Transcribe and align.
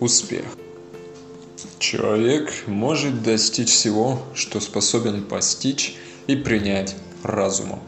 успех. 0.00 0.44
Человек 1.78 2.52
может 2.66 3.22
достичь 3.22 3.70
всего, 3.70 4.22
что 4.34 4.60
способен 4.60 5.24
постичь 5.24 5.96
и 6.26 6.36
принять 6.36 6.96
разумом. 7.22 7.80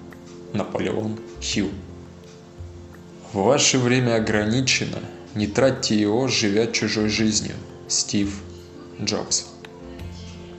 Наполеон 0.53 1.19
Хилл. 1.41 1.71
Ваше 3.33 3.79
время 3.79 4.17
ограничено. 4.17 4.99
Не 5.35 5.47
тратьте 5.47 5.99
его, 5.99 6.29
живя 6.29 6.67
чужой 6.67 7.09
жизнью. 7.09 7.55
Стив 7.89 8.31
Джобс. 9.03 9.47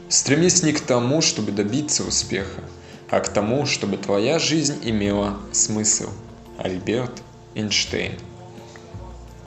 Стремись 0.09 0.63
не 0.63 0.73
к 0.73 0.81
тому, 0.81 1.21
чтобы 1.21 1.51
добиться 1.51 2.03
успеха, 2.03 2.61
а 3.09 3.19
к 3.19 3.29
тому, 3.29 3.65
чтобы 3.65 3.97
твоя 3.97 4.39
жизнь 4.39 4.79
имела 4.83 5.39
смысл. 5.51 6.09
Альберт 6.57 7.21
Эйнштейн. 7.55 8.13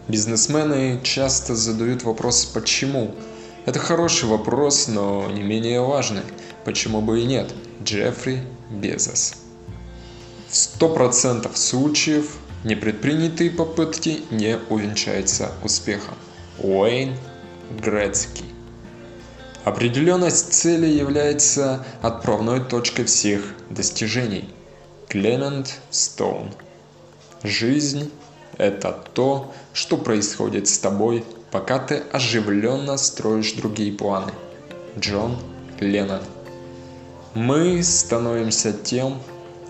Бизнесмены 0.09 1.01
часто 1.03 1.57
задают 1.57 2.05
вопрос 2.05 2.45
«почему?». 2.45 3.15
Это 3.65 3.81
хороший 3.81 4.29
вопрос, 4.29 4.87
но 4.87 5.29
не 5.29 5.43
менее 5.43 5.81
важный. 5.81 6.23
Почему 6.65 7.01
бы 7.01 7.21
и 7.21 7.25
нет? 7.25 7.53
Джеффри 7.83 8.43
Безос. 8.71 9.35
В 10.49 10.53
100% 10.53 11.51
случаев 11.57 12.37
непредпринятые 12.63 13.51
попытки 13.51 14.21
не 14.31 14.59
увенчаются 14.71 15.51
успехом. 15.65 16.15
Уэйн 16.61 17.17
Грецкий. 17.83 18.47
Определенность 19.65 20.53
цели 20.53 20.87
является 20.87 21.85
отправной 22.01 22.61
точкой 22.61 23.07
всех 23.07 23.43
достижений. 23.71 24.49
Клемент 25.09 25.81
Стоун. 25.91 26.53
Жизнь– 27.43 28.13
это 28.59 28.99
то, 29.15 29.53
что 29.73 29.97
происходит 29.97 30.69
с 30.69 30.79
тобой, 30.79 31.25
пока 31.51 31.79
ты 31.79 32.03
оживленно 32.13 32.97
строишь 32.97 33.53
другие 33.53 33.93
планы. 33.93 34.33
Джон 34.99 35.37
Леннон. 35.81 36.23
Мы 37.35 37.83
становимся 37.83 38.73
тем, 38.73 39.21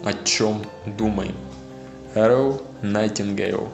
о 0.04 0.12
чем 0.12 0.62
думаем. 0.84 1.34
Эрл 2.14 2.62
Найтингейл. 2.82 3.68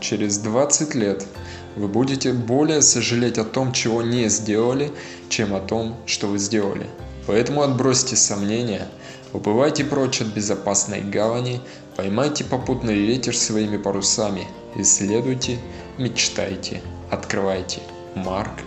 Через 0.00 0.38
20 0.38 0.94
лет 0.94 1.26
вы 1.74 1.88
будете 1.88 2.32
более 2.32 2.82
сожалеть 2.82 3.38
о 3.38 3.44
том, 3.44 3.72
чего 3.72 4.02
не 4.02 4.28
сделали, 4.28 4.92
чем 5.28 5.54
о 5.54 5.60
том, 5.60 5.96
что 6.06 6.28
вы 6.28 6.38
сделали. 6.38 6.86
Поэтому 7.26 7.62
отбросьте 7.62 8.16
сомнения, 8.16 8.88
уплывайте 9.32 9.84
прочь 9.84 10.20
от 10.20 10.28
безопасной 10.28 11.00
гавани, 11.00 11.60
поймайте 11.96 12.44
попутный 12.44 12.94
ветер 12.94 13.36
своими 13.36 13.76
парусами, 13.76 14.46
исследуйте, 14.76 15.58
мечтайте, 15.98 16.82
открывайте. 17.10 17.80
Марк 18.14 18.62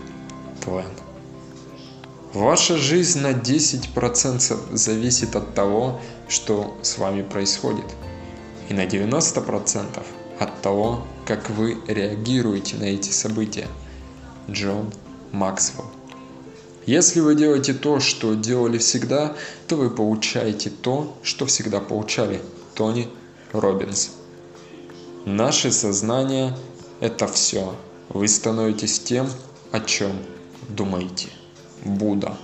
Твен. 0.62 0.86
Ваша 2.34 2.78
жизнь 2.78 3.20
на 3.20 3.32
10% 3.32 4.76
зависит 4.76 5.36
от 5.36 5.54
того, 5.54 6.00
что 6.30 6.78
с 6.82 6.98
вами 6.98 7.24
происходит. 7.24 7.86
И 8.70 8.74
на 8.74 8.86
90% 8.86 10.02
от 10.40 10.62
того, 10.62 11.06
как 11.26 11.50
вы 11.50 11.78
реагируете 11.88 12.78
на 12.78 12.86
эти 12.86 13.10
события. 13.10 13.68
Джон 14.50 14.94
Максвелл. 15.34 15.92
Если 16.86 17.20
вы 17.20 17.36
делаете 17.36 17.74
то, 17.74 18.00
что 18.00 18.34
делали 18.34 18.78
всегда, 18.80 19.36
то 19.68 19.76
вы 19.76 19.90
получаете 19.90 20.70
то, 20.70 21.16
что 21.22 21.46
всегда 21.46 21.80
получали. 21.80 22.42
Тони 22.74 23.10
Робинс. 23.52 24.12
Наше 25.26 25.72
сознание– 25.72 26.58
это 27.00 27.28
все. 27.28 27.76
Вы 28.10 28.28
становитесь 28.28 29.00
тем, 29.00 29.30
о 29.72 29.80
чем 29.80 30.12
думаете. 30.70 31.30
Будда. 31.86 32.38